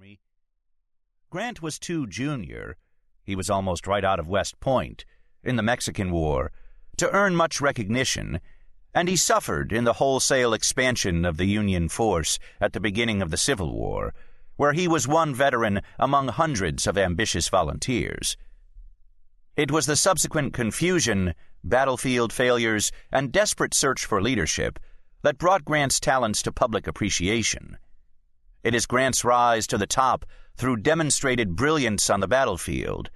[0.00, 0.18] Army.
[1.28, 2.78] Grant was too junior,
[3.22, 5.04] he was almost right out of West Point,
[5.44, 6.52] in the Mexican War,
[6.96, 8.40] to earn much recognition,
[8.94, 13.30] and he suffered in the wholesale expansion of the Union force at the beginning of
[13.30, 14.14] the Civil War,
[14.56, 18.38] where he was one veteran among hundreds of ambitious volunteers.
[19.54, 24.78] It was the subsequent confusion, battlefield failures, and desperate search for leadership
[25.20, 27.76] that brought Grant's talents to public appreciation.
[28.62, 33.10] It is Grant's rise to the top through demonstrated brilliance on the battlefield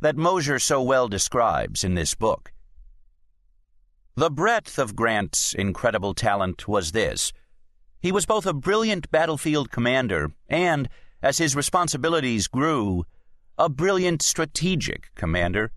[0.00, 2.52] that Mosier so well describes in this book.
[4.16, 7.32] The breadth of Grant's incredible talent was this.
[8.00, 10.88] He was both a brilliant battlefield commander and,
[11.22, 13.06] as his responsibilities grew,
[13.58, 15.72] a brilliant strategic commander.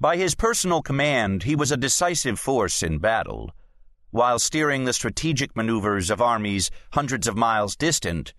[0.00, 3.52] By his personal command, he was a decisive force in battle.
[4.10, 8.32] While steering the strategic maneuvers of armies hundreds of miles distant,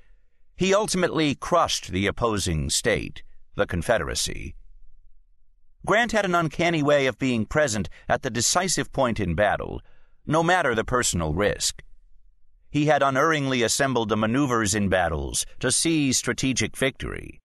[0.56, 3.24] he ultimately crushed the opposing state,
[3.56, 4.56] the Confederacy.
[5.86, 9.82] Grant had an uncanny way of being present at the decisive point in battle,
[10.26, 11.84] no matter the personal risk.
[12.72, 17.40] He had unerringly assembled the maneuvers in battles to seize strategic victory.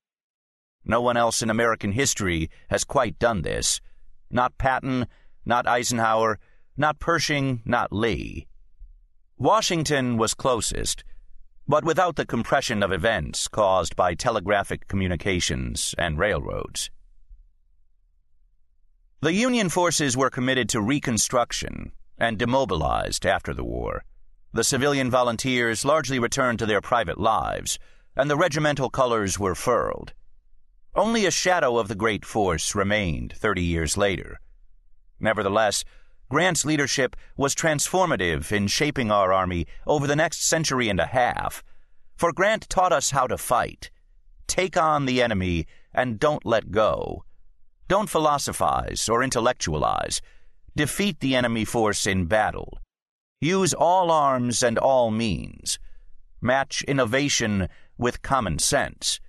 [0.85, 3.81] No one else in American history has quite done this.
[4.31, 5.07] Not Patton,
[5.47, 6.39] not Eisenhower,
[6.77, 8.47] not Pershing, not Lee.
[9.39, 11.05] Washington was closest,
[11.67, 16.91] but without the compression of events caused by telegraphic communications and railroads.
[19.21, 24.05] The Union forces were committed to reconstruction and demobilized after the war.
[24.53, 27.79] The civilian volunteers largely returned to their private lives,
[28.15, 30.13] and the regimental colors were furled.
[30.95, 34.39] Only a shadow of the great force remained 30 years later.
[35.19, 35.85] Nevertheless,
[36.29, 41.63] Grant's leadership was transformative in shaping our Army over the next century and a half,
[42.17, 43.91] for Grant taught us how to fight.
[44.47, 47.25] Take on the enemy and don't let go
[47.87, 50.23] don't philosophize or intellectualize.
[50.75, 52.79] Defeat the enemy force in battle.
[53.41, 55.79] Use all arms and all means.
[56.41, 57.69] Match innovation
[57.99, 59.21] with common sense.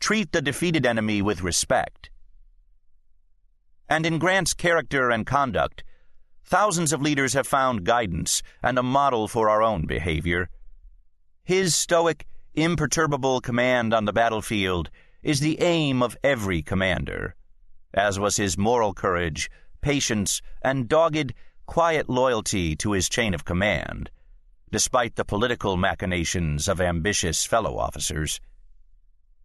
[0.00, 2.10] Treat the defeated enemy with respect.
[3.88, 5.82] And in Grant's character and conduct,
[6.48, 10.48] thousands of leaders have found guidance and a model for our own behavior.
[11.44, 14.90] His stoic, imperturbable command on the battlefield
[15.22, 17.36] is the aim of every commander
[17.94, 19.50] as was his moral courage,
[19.80, 21.34] patience, and dogged,
[21.66, 24.10] quiet loyalty to his chain of command,
[24.70, 28.40] despite the political machinations of ambitious fellow officers.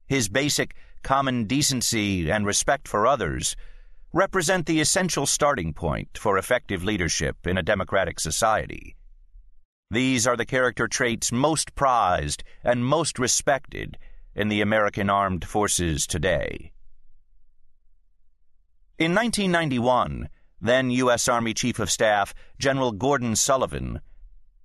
[0.08, 3.56] His basic common decency and respect for others
[4.13, 8.96] represent the essential starting point for effective leadership in a democratic society.
[9.90, 13.97] These are the character traits most prized and most respected
[14.35, 16.72] in the American armed forces today.
[19.00, 20.29] In 1991,
[20.62, 21.28] then U.S.
[21.28, 24.00] Army Chief of Staff General Gordon Sullivan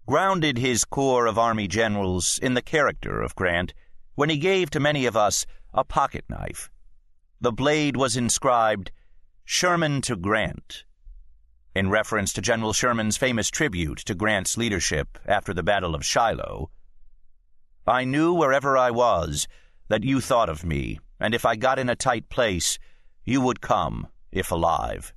[0.07, 3.75] grounded his corps of Army generals in the character of Grant
[4.15, 6.71] when he gave to many of us a pocket knife.
[7.41, 8.91] The blade was inscribed,
[9.51, 10.85] Sherman to Grant,
[11.75, 16.71] in reference to General Sherman's famous tribute to Grant's leadership after the Battle of Shiloh.
[17.87, 19.49] I knew wherever I was
[19.89, 22.79] that you thought of me, and if I got in a tight place,
[23.25, 25.15] you would come if alive.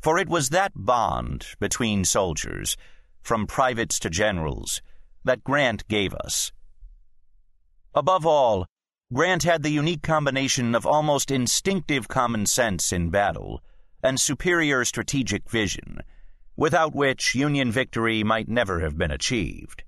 [0.00, 2.76] For it was that bond between soldiers,
[3.20, 4.80] from privates to generals,
[5.24, 6.52] that Grant gave us.
[7.96, 8.64] Above all,
[9.12, 13.62] Grant had the unique combination of almost instinctive common sense in battle
[14.02, 16.00] and superior strategic vision,
[16.56, 19.84] without which Union victory might never have been achieved.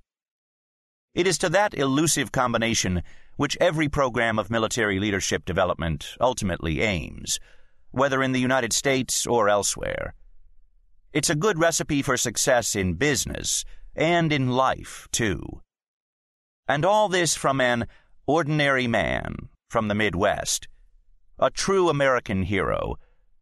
[1.15, 3.03] It is to that elusive combination
[3.37, 7.41] which every program of military leadership development ultimately aims,
[7.91, 10.15] whether in the United States or elsewhere.
[11.13, 13.65] It's a good recipe for success in business
[13.97, 15.61] and in life, too.
[16.69, 17.89] And all this from an
[18.29, 19.35] ordinary man
[19.71, 20.69] from the Midwest,
[21.39, 22.97] a true American hero,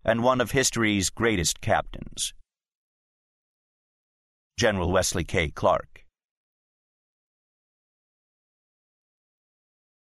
[0.04, 2.32] and one of history's greatest captains.
[4.56, 5.50] General Wesley K.
[5.50, 6.04] Clark.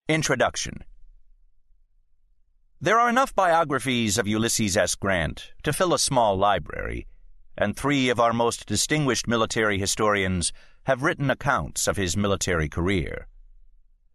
[0.06, 0.84] Introduction
[2.78, 4.94] There are enough biographies of Ulysses S.
[4.96, 7.06] Grant to fill a small library,
[7.56, 10.52] and three of our most distinguished military historians
[10.82, 13.28] have written accounts of his military career.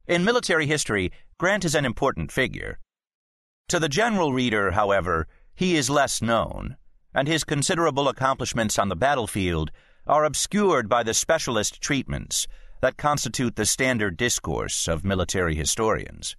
[0.10, 2.80] In military history, Grant is an important figure.
[3.68, 6.78] To the general reader, however, he is less known,
[7.14, 9.70] and his considerable accomplishments on the battlefield
[10.08, 12.48] are obscured by the specialist treatments
[12.82, 16.36] that constitute the standard discourse of military historians.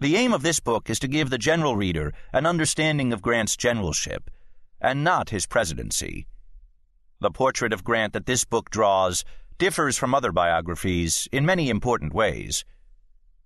[0.00, 3.54] The aim of this book is to give the general reader an understanding of Grant's
[3.54, 4.30] generalship,
[4.80, 6.26] and not his presidency.
[7.20, 9.26] The portrait of Grant that this book draws
[9.58, 12.64] differs from other biographies in many important ways.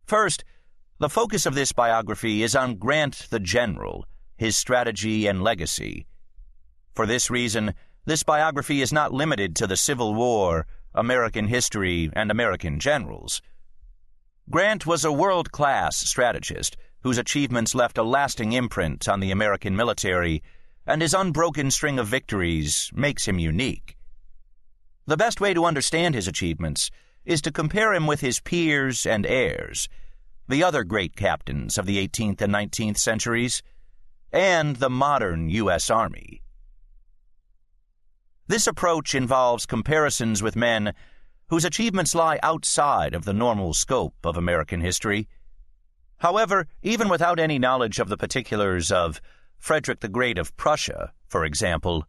[0.07, 0.45] First,
[0.99, 4.07] the focus of this biography is on Grant the general,
[4.37, 6.07] his strategy and legacy.
[6.95, 7.75] For this reason,
[8.05, 13.43] this biography is not limited to the Civil War, American history, and American generals.
[14.51, 19.77] Grant was a world class strategist whose achievements left a lasting imprint on the American
[19.77, 20.43] military,
[20.87, 23.98] and his unbroken string of victories makes him unique.
[25.09, 26.91] The best way to understand his achievements
[27.25, 29.89] is to compare him with his peers and heirs,
[30.47, 33.63] the other great captains of the 18th and 19th centuries,
[34.35, 35.89] and the modern U.S.
[35.89, 36.43] Army.
[38.49, 40.93] This approach involves comparisons with men
[41.49, 45.27] whose achievements lie outside of the normal scope of American history.
[46.19, 49.23] However, even without any knowledge of the particulars of
[49.57, 52.05] Frederick the Great of Prussia, for example,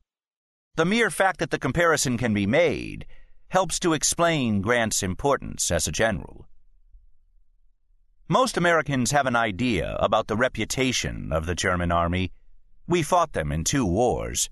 [0.79, 3.05] the mere fact that the comparison can be made
[3.49, 6.47] helps to explain Grant's importance as a general.
[8.29, 12.31] Most Americans have an idea about the reputation of the German army.
[12.87, 14.49] We fought them in two wars.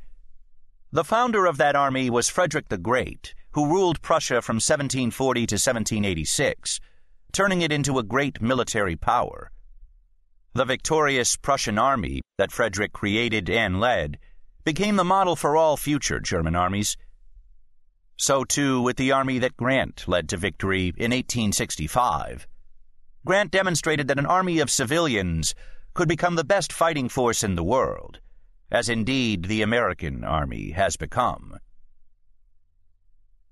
[0.92, 5.54] The founder of that army was Frederick the Great, who ruled Prussia from 1740 to
[5.54, 6.82] 1786,
[7.32, 9.50] turning it into a great military power.
[10.52, 14.20] The victorious Prussian army that Frederick created and led
[14.68, 16.98] became the model for all future German armies.
[18.18, 22.46] So, too, with the army that Grant led to victory in 1865.
[23.26, 25.56] Grant demonstrated that an army of civilians
[25.94, 28.20] could become the best fighting force in the world,
[28.70, 31.58] as indeed the American army has become.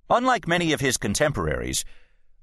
[0.09, 1.85] Unlike many of his contemporaries,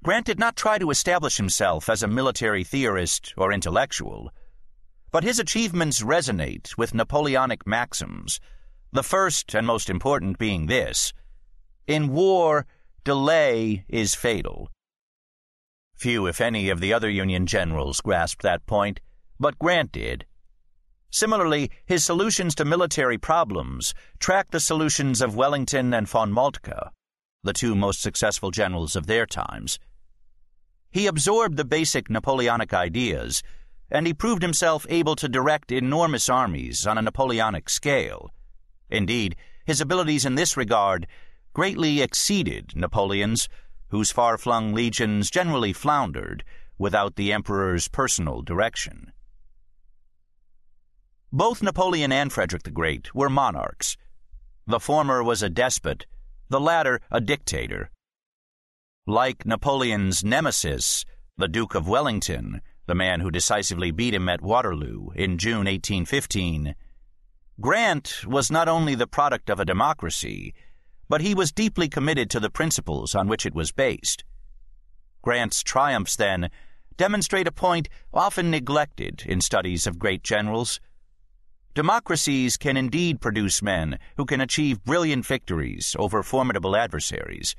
[0.02, 4.32] Grant did not try to establish himself as a military theorist or intellectual,
[5.10, 8.40] but his achievements resonate with Napoleonic maxims,
[8.92, 11.12] the first and most important being this
[11.86, 12.66] In war,
[13.04, 14.70] delay is fatal.
[15.94, 19.00] Few, if any, of the other Union generals grasped that point,
[19.38, 20.26] but Grant did.
[21.10, 26.90] Similarly, his solutions to military problems tracked the solutions of Wellington and von Moltke
[27.44, 29.78] the two most successful generals of their times.
[30.90, 33.42] He absorbed the basic Napoleonic ideas,
[33.90, 38.30] and he proved himself able to direct enormous armies on a Napoleonic scale.
[38.92, 41.06] Indeed, his abilities in this regard
[41.54, 43.48] greatly exceeded Napoleon's,
[43.88, 46.44] whose far flung legions generally floundered
[46.76, 49.10] without the emperor's personal direction.
[51.32, 53.96] Both Napoleon and Frederick the Great were monarchs.
[54.66, 56.04] The former was a despot,
[56.50, 57.90] the latter a dictator.
[59.06, 61.06] Like Napoleon's nemesis,
[61.38, 66.74] the Duke of Wellington, the man who decisively beat him at Waterloo in June 1815,
[67.60, 70.54] Grant was not only the product of a democracy,
[71.08, 74.24] but he was deeply committed to the principles on which it was based.
[75.22, 76.50] Grant's triumphs, then,
[76.96, 80.80] demonstrate a point often neglected in studies of great generals
[81.74, 87.56] Democracies can indeed produce men who can achieve brilliant victories over formidable adversaries,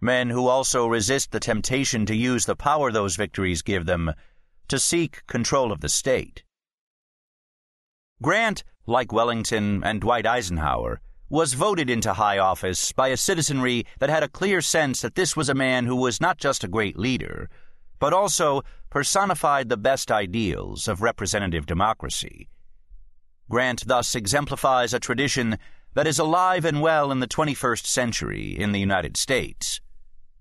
[0.00, 4.14] men who also resist the temptation to use the power those victories give them
[4.68, 6.42] to seek control of the state.
[8.22, 14.10] Grant, like Wellington and Dwight Eisenhower, was voted into high office by a citizenry that
[14.10, 16.96] had a clear sense that this was a man who was not just a great
[16.96, 17.50] leader,
[17.98, 22.48] but also personified the best ideals of representative democracy.
[23.50, 25.58] Grant thus exemplifies a tradition
[25.94, 29.80] that is alive and well in the 21st century in the United States.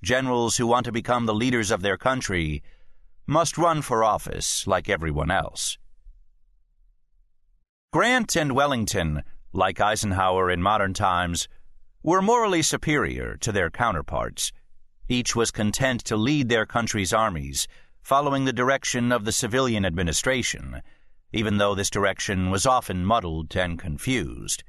[0.04, 2.62] Generals who want to become the leaders of their country
[3.26, 5.80] must run for office like everyone else.
[7.92, 11.48] Grant and Wellington, like Eisenhower in modern times,
[12.04, 14.52] were morally superior to their counterparts.
[15.08, 17.68] Each was content to lead their country's armies,
[18.02, 20.82] following the direction of the civilian administration
[21.34, 24.64] even though this direction was often muddled and confused.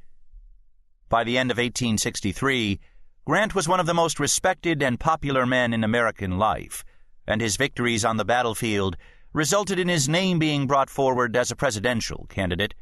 [1.08, 2.80] By the end of 1863,
[3.24, 6.84] Grant was one of the most respected and popular men in American life,
[7.26, 8.96] and his victories on the battlefield
[9.32, 12.74] resulted in his name being brought forward as a presidential candidate.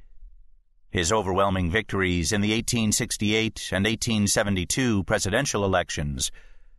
[0.91, 6.31] His overwhelming victories in the 1868 and 1872 presidential elections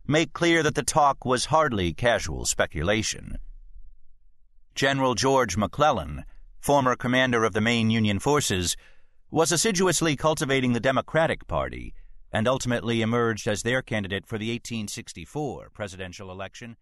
[0.06, 3.38] make clear that the talk was hardly casual speculation.
[4.74, 6.24] General George McClellan
[6.62, 8.76] former commander of the main Union forces,
[9.32, 11.92] was assiduously cultivating the Democratic Party
[12.32, 16.76] and ultimately emerged as their candidate for the 1864 presidential election.